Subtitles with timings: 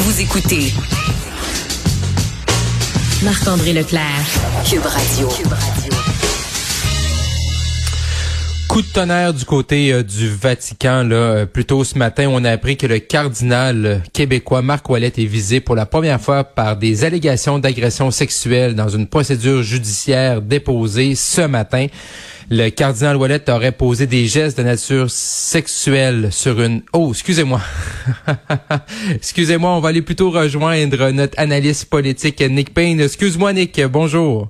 [0.00, 0.72] Vous écoutez
[3.24, 4.04] Marc-André Leclerc,
[4.64, 5.28] Cube Radio.
[8.68, 11.02] Coup de tonnerre du côté euh, du Vatican.
[11.02, 14.88] Là, euh, plus tôt ce matin, on a appris que le cardinal euh, québécois Marc
[14.88, 19.64] Ouellet est visé pour la première fois par des allégations d'agression sexuelle dans une procédure
[19.64, 21.88] judiciaire déposée ce matin.
[22.50, 26.82] Le cardinal Ouellet aurait posé des gestes de nature sexuelle sur une...
[26.94, 27.60] Oh, excusez-moi.
[29.14, 33.00] excusez-moi, on va aller plutôt rejoindre notre analyste politique Nick Payne.
[33.00, 34.48] Excuse-moi Nick, bonjour.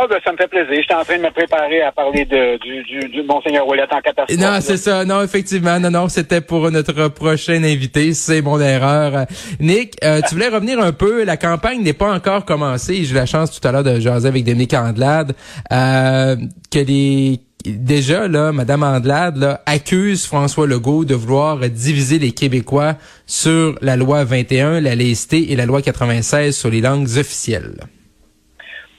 [0.00, 0.76] Ah, ben, ça me fait plaisir.
[0.80, 4.00] J'étais en train de me préparer à parler de, du, du, du Monseigneur Ouellet en
[4.00, 4.38] catastrophe.
[4.38, 5.04] Non, c'est ça.
[5.04, 5.80] Non, effectivement.
[5.80, 8.14] Non, non, c'était pour notre prochain invité.
[8.14, 9.26] C'est mon erreur.
[9.58, 11.24] Nick, euh, tu voulais revenir un peu.
[11.24, 13.02] La campagne n'est pas encore commencée.
[13.02, 15.34] J'ai eu la chance tout à l'heure de jaser avec Dominique Andelade,
[15.72, 16.36] euh,
[16.70, 22.94] que les déjà là, Madame Andelade là, accuse François Legault de vouloir diviser les Québécois
[23.26, 27.74] sur la loi 21, la laïcité et la loi 96 sur les langues officielles.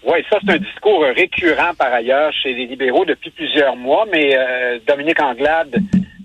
[0.04, 4.34] Oui, ça c'est un discours récurrent par ailleurs chez les libéraux depuis plusieurs mois, mais
[4.34, 5.76] euh, Dominique Anglade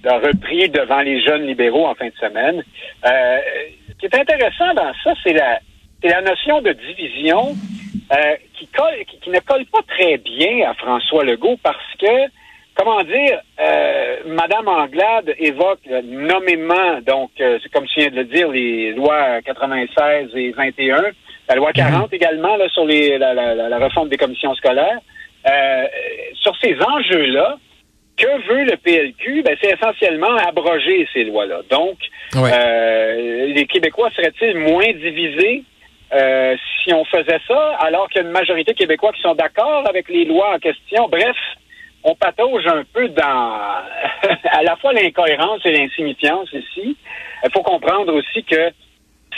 [0.04, 2.62] l'a repris devant les jeunes libéraux en fin de semaine.
[3.04, 3.38] Euh,
[3.88, 5.58] ce qui est intéressant dans ça, c'est la,
[6.04, 7.56] la notion de division
[8.12, 12.30] euh, qui, colle, qui, ne colle pas très bien à François Legault parce que,
[12.76, 18.48] comment dire, euh, Madame Anglade évoque nommément, donc, c'est comme tu viens de le dire,
[18.50, 21.02] les lois 96 et 21
[21.48, 22.14] la loi 40 mhm.
[22.14, 24.98] également là, sur les, la, la, la, réforme des commissions scolaires.
[25.46, 25.86] Euh,
[26.34, 27.58] sur ces enjeux-là,
[28.16, 29.42] que veut le PLQ?
[29.42, 31.62] Ben, c'est essentiellement abroger ces lois-là.
[31.70, 31.98] Donc,
[32.36, 35.64] euh, les Québécois seraient-ils moins divisés
[36.12, 39.34] euh, si on faisait ça, alors qu'il y a une majorité de Québécois qui sont
[39.34, 41.08] d'accord avec les lois en question?
[41.08, 41.36] Bref,
[42.04, 43.22] on patauge un peu dans
[44.50, 46.96] à la fois l'incohérence et l'insignifiance ici.
[47.44, 48.70] Il faut comprendre aussi que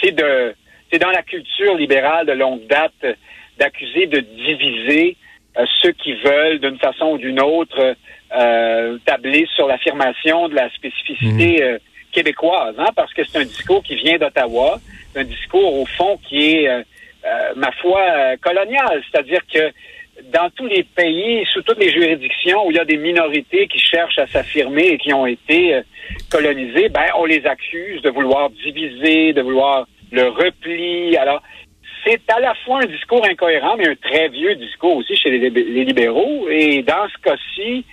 [0.02, 0.54] c'est de
[0.90, 3.16] c'est dans la culture libérale de longue date
[3.58, 5.16] d'accuser de diviser
[5.58, 7.97] euh, ceux qui veulent, d'une façon ou d'une autre,
[8.36, 11.62] euh, tabler sur l'affirmation de la spécificité mhm.
[11.62, 11.78] euh,
[12.12, 14.78] québécoise, hein, parce que c'est un discours qui vient d'Ottawa,
[15.14, 16.84] un discours au fond qui est,
[17.56, 19.70] ma foi, colonial, c'est-à-dire que
[20.32, 23.78] dans tous les pays, sous toutes les juridictions où il y a des minorités qui
[23.78, 25.80] cherchent à s'affirmer et qui ont été
[26.30, 31.17] colonisées, ben on les accuse de vouloir diviser, de vouloir le repli.
[31.17, 31.43] Alors,
[32.05, 35.50] c'est à la fois un discours incohérent, mais un très vieux discours aussi chez les,
[35.84, 36.49] libéraux.
[36.49, 37.84] Et dans ce cas-ci,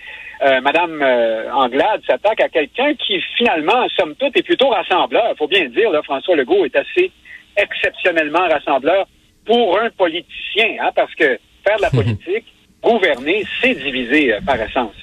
[0.44, 5.30] euh, Madame euh, Anglade s'attaque à quelqu'un qui, finalement, somme toute, est plutôt rassembleur.
[5.32, 7.12] Il faut bien le dire, là, François Legault est assez
[7.58, 9.08] exceptionnellement rassembleur
[9.46, 12.46] pour un politicien, hein, parce que faire de la politique,
[12.82, 14.96] gouverner, c'est diviser euh, par essence.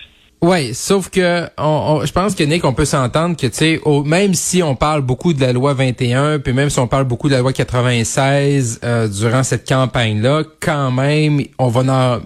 [0.43, 4.33] Ouais, sauf que on, je pense que Nick, on peut s'entendre que tu sais, même
[4.33, 7.35] si on parle beaucoup de la loi 21, puis même si on parle beaucoup de
[7.35, 12.21] la loi 96 euh, durant cette campagne-là, quand même, on va en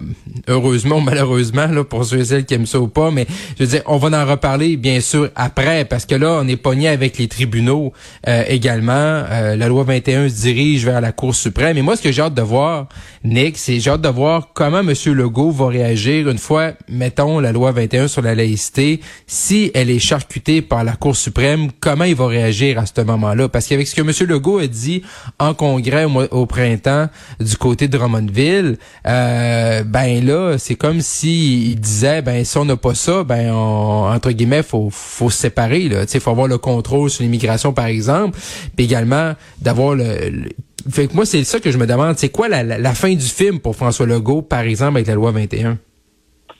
[0.47, 3.25] heureusement malheureusement là pour ceux et celles qui aiment ça ou pas, mais
[3.57, 6.57] je veux dire, on va en reparler bien sûr après parce que là, on est
[6.57, 7.93] pogné avec les tribunaux
[8.27, 8.93] euh, également.
[8.93, 11.77] Euh, la loi 21 se dirige vers la Cour suprême.
[11.77, 12.87] Et moi, ce que j'ai hâte de voir,
[13.23, 14.93] Nick, c'est j'ai hâte de voir comment M.
[15.13, 19.99] Legault va réagir une fois, mettons, la loi 21 sur la laïcité, si elle est
[19.99, 23.49] charcutée par la Cour suprême, comment il va réagir à ce moment-là?
[23.49, 24.29] Parce qu'avec ce que M.
[24.29, 25.01] Legault a dit
[25.39, 27.07] en congrès au, printemps
[27.39, 32.65] du côté de Drummondville, euh, ben là, c'est comme si il disait, ben si on
[32.65, 35.89] n'a pas ça, ben entre guillemets, faut faut se séparer.
[35.89, 38.37] Là, il faut avoir le contrôle sur l'immigration, par exemple,
[38.75, 40.49] puis également d'avoir le,
[40.89, 42.17] fait que moi, c'est ça que je me demande.
[42.17, 45.31] C'est quoi la, la, fin du film pour François Legault, par exemple, avec la loi
[45.31, 45.77] 21?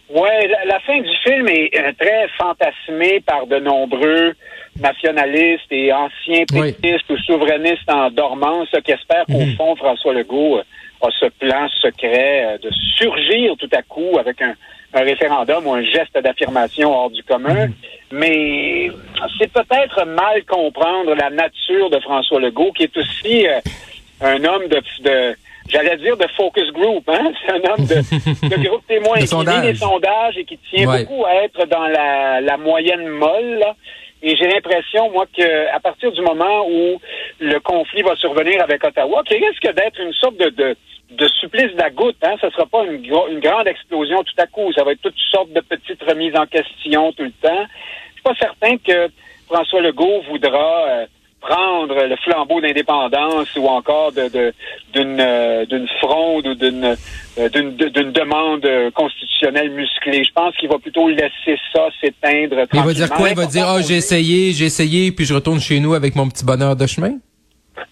[0.10, 0.30] Oui,
[0.66, 4.34] la, fin du film est euh, très fantasmée par de nombreux
[4.80, 9.56] nationalistes et anciens pétistes ou souverainistes en dormance qui espèrent qu'au mhm.
[9.56, 10.64] fond, François Legault euh,
[11.02, 14.54] a ce plan secret euh, de surgir tout à coup avec un,
[14.94, 17.68] référendum ou un geste d'affirmation hors du commun.
[17.68, 17.74] Mhm.
[18.14, 18.90] Mais
[19.38, 23.46] c'est peut-être mal comprendre la nature de François Legault, qui est aussi
[24.22, 25.36] un homme de, de
[25.68, 27.32] j'allais dire de focus group, hein?
[27.46, 31.26] C'est un homme de, de groupe témoin qui lit les sondages et qui tient beaucoup
[31.26, 33.64] à être dans la, la moyenne molle.
[34.24, 37.00] Et j'ai l'impression, moi, que à partir du moment où
[37.40, 40.76] le conflit va survenir avec Ottawa, qui risque d'être une sorte de, de,
[41.12, 44.72] de supplice de la hein, ce sera pas une, une grande explosion tout à coup.
[44.74, 47.66] Ça va être toutes sortes de petites remises en question tout le temps.
[48.10, 49.10] Je suis pas certain que
[49.48, 51.06] François Legault voudra euh,
[51.50, 54.26] prendre le flambeau d'indépendance ou encore de,
[54.94, 56.96] d'une, euh, d'une fronde ou d'une,
[57.40, 60.24] euh, d'une, d'une demande constitutionnelle musclée.
[60.24, 62.58] Je pense qu'il va plutôt laisser ça s'éteindre.
[62.74, 63.30] Il va dire quoi?
[63.30, 66.28] Il va dire, ah, j'ai essayé, j'ai essayé, puis je retourne chez nous avec mon
[66.30, 67.14] petit bonheur de chemin?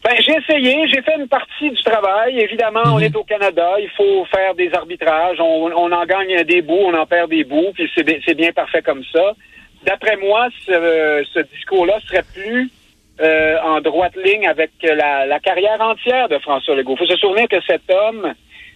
[0.04, 2.40] Ben, j'ai essayé, j'ai fait une partie du travail.
[2.40, 3.04] Évidemment, on Mhm.
[3.04, 5.40] est au Canada, il faut faire des arbitrages.
[5.40, 8.34] On, on en gagne des bouts, on en perd des bouts, puis c'est bien, c'est
[8.36, 9.34] bien parfait comme ça.
[9.86, 12.70] D'après moi, ce, ce discours-là serait plus
[13.22, 16.96] euh, en droite ligne avec la, la carrière entière de François Legault.
[17.00, 18.34] Il faut se souvenir que cet homme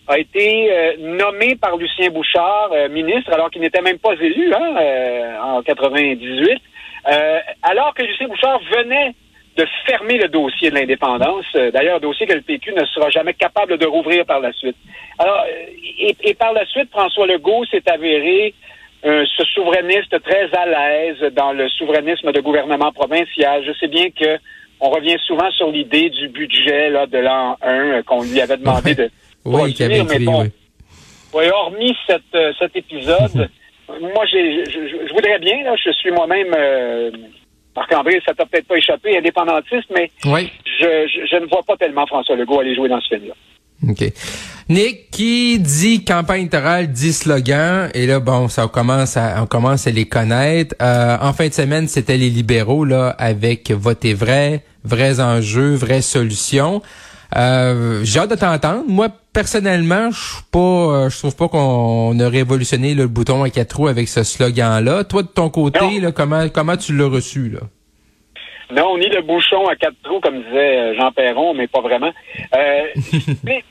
[0.07, 4.53] a été euh, nommé par Lucien Bouchard euh, ministre alors qu'il n'était même pas élu
[4.53, 6.61] hein, euh, en 98,
[7.11, 9.13] euh, alors que Lucien Bouchard venait
[9.57, 11.45] de fermer le dossier de l'indépendance.
[11.55, 14.77] Euh, D'ailleurs, dossier que le PQ ne sera jamais capable de rouvrir par la suite.
[15.17, 15.65] Alors, euh,
[15.99, 18.53] et, et par la suite, François Legault s'est avéré
[19.05, 23.63] euh, ce souverainiste très à l'aise dans le souverainisme de gouvernement provincial.
[23.65, 24.37] Je sais bien que
[24.79, 28.57] on revient souvent sur l'idée du budget là, de l'an 1 euh, qu'on lui avait
[28.57, 29.09] demandé de
[29.45, 30.49] Oui, avait mais bon, oui.
[31.51, 33.49] hormis cette, euh, cet épisode,
[34.01, 37.11] moi, j'ai, je, je- je voudrais bien, là, je suis moi-même, euh,
[37.75, 40.51] Marc-André, ça t'a peut-être pas échappé, indépendantiste, mais Oui.
[40.79, 43.33] je, je, je ne vois pas tellement François Legault aller jouer dans ce film-là.
[43.89, 44.11] OK.
[44.69, 49.87] Nick, qui dit campagne électorale, dit slogan, et là, bon, ça commence à, on commence
[49.87, 50.75] à les connaître.
[50.81, 56.01] Euh, en fin de semaine, c'était les libéraux, là, avec Voter vrai, vrais enjeux, vraies
[56.01, 56.81] solutions.
[57.37, 58.83] Euh, j'ai hâte de t'entendre.
[58.89, 63.49] Moi, personnellement, je suis pas, euh, je trouve pas qu'on a révolutionné le bouton à
[63.49, 65.05] quatre roues avec ce slogan-là.
[65.05, 67.61] Toi, de ton côté, là, comment, comment tu l'as reçu, là?
[68.69, 72.11] Non, ni le bouchon à quatre trous, comme disait Jean Perron, mais pas vraiment.
[72.53, 72.81] Euh,
[73.43, 73.63] mais,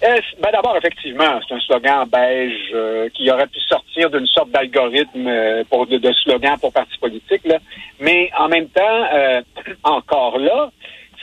[0.00, 5.26] ben d'abord, effectivement, c'est un slogan beige euh, qui aurait pu sortir d'une sorte d'algorithme
[5.26, 7.42] euh, pour de, slogan pour parti politique.
[7.44, 7.58] Là.
[8.00, 9.40] Mais en même temps, euh,
[9.84, 10.70] encore là,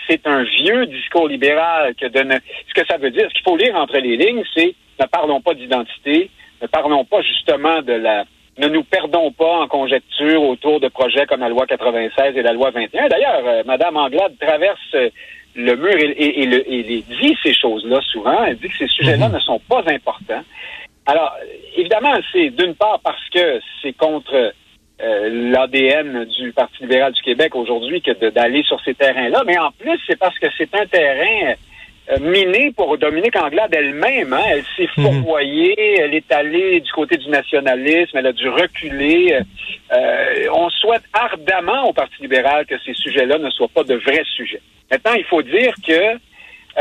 [0.07, 2.35] c'est un vieux discours libéral que de ne...
[2.67, 5.41] Ce que ça veut dire, ce qu'il faut lire entre les lignes, c'est ne parlons
[5.41, 6.29] pas d'identité,
[6.61, 8.25] ne parlons pas justement de la
[8.57, 12.53] ne nous perdons pas en conjecture autour de projets comme la loi 96 et la
[12.53, 13.07] loi 21.
[13.07, 15.09] D'ailleurs, euh, Madame Anglade traverse euh,
[15.55, 18.43] le mur et, et- et le- et les dit ces choses-là souvent.
[18.45, 20.43] Elle dit que ces sujets-là ne sont pas importants.
[21.05, 21.35] Alors,
[21.75, 24.53] évidemment, c'est d'une part parce que c'est contre
[25.01, 29.71] euh, l'ADN du Parti libéral du Québec aujourd'hui que d'aller sur ces terrains-là, mais en
[29.71, 31.53] plus, c'est parce que c'est un terrain
[32.11, 34.31] euh, miné pour Dominique Anglade elle-même.
[34.33, 34.41] Hein.
[34.49, 35.03] Elle s'est Mhm.
[35.23, 39.39] fourvoyée, elle est allée du côté du nationalisme, elle a dû reculer.
[39.91, 44.23] Euh, on souhaite ardemment au Parti libéral que ces sujets-là ne soient pas de vrais
[44.35, 44.61] sujets.
[44.93, 45.91] Maintenant, il faut dire que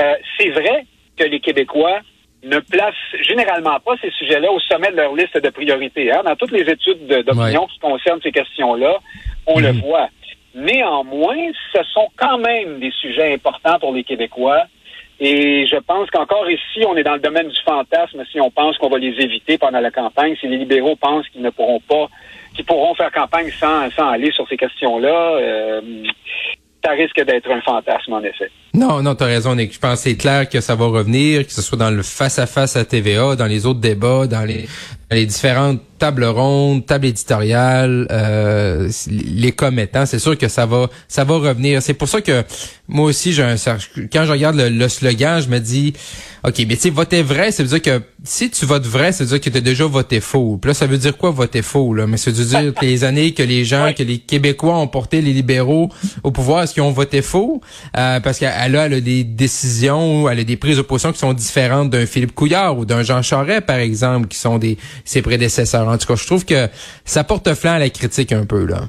[0.00, 0.84] euh, c'est vrai
[1.16, 2.00] que les Québécois
[2.42, 6.12] ne placent généralement pas ces sujets-là au sommet de leur liste de priorités.
[6.12, 6.22] Hein.
[6.26, 8.98] Dans toutes les études de- d'opinion qui concernent ces questions-là,
[9.46, 9.80] on le Mhm.
[9.80, 10.08] voit.
[10.54, 11.38] Néanmoins,
[11.74, 14.64] ce sont quand même des sujets importants pour les Québécois.
[15.20, 18.76] Et je pense qu'encore ici, on est dans le domaine du fantasme si on pense
[18.76, 22.08] qu'on va les éviter pendant la campagne, si les libéraux pensent qu'ils ne pourront pas,
[22.54, 25.08] qu'ils pourront faire campagne sans, sans aller sur ces questions-là.
[25.36, 25.80] euh,
[26.84, 28.50] ça risque d'être un fantasme, en effet.
[28.74, 29.74] Non, non, t'as raison, Nick.
[29.74, 32.76] Je pense que c'est clair que ça va revenir, que ce soit dans le face-à-face
[32.76, 34.66] à TVA, dans les autres débats, dans les,
[35.10, 40.06] dans les différentes tables rondes, tables éditoriales, euh, les commettants.
[40.06, 41.82] C'est sûr que ça va, ça va revenir.
[41.82, 42.42] C'est pour ça que
[42.88, 43.56] moi aussi, j'ai un,
[44.10, 45.92] quand je regarde le, le slogan, je me dis,
[46.44, 49.22] OK, mais tu sais, voter vrai, ça veut dire que si tu votes vrai, ça
[49.22, 50.58] veut dire que tu as déjà voté faux.
[50.60, 51.94] Puis là, ça veut dire quoi voter faux?
[51.94, 52.08] Là?
[52.08, 55.20] Mais ça veut dire que les années que les gens, que les Québécois ont porté
[55.20, 55.88] les libéraux
[56.24, 57.60] au pouvoir, est-ce qu'ils ont voté faux?
[57.96, 61.18] Euh, parce qu'elle a, elle a des décisions, elle a des prises de position qui
[61.18, 65.22] sont différentes d'un Philippe Couillard ou d'un Jean Charest, par exemple, qui sont des ses
[65.22, 65.88] prédécesseurs.
[65.88, 66.68] En tout cas, je trouve que
[67.04, 68.82] ça porte flanc à la critique un peu, là.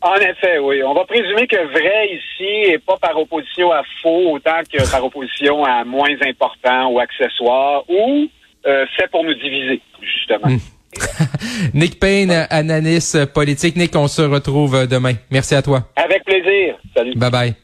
[0.00, 0.80] En effet, oui.
[0.84, 5.04] On va présumer que vrai ici est pas par opposition à faux autant que par
[5.04, 8.28] opposition à moins important ou accessoire ou
[8.66, 10.56] euh, fait pour nous diviser, justement.
[11.74, 13.76] Nick Payne, analyste politique.
[13.76, 15.14] Nick, on se retrouve demain.
[15.30, 15.82] Merci à toi.
[15.96, 16.76] Avec plaisir.
[16.94, 17.14] Salut.
[17.16, 17.54] Bye bye.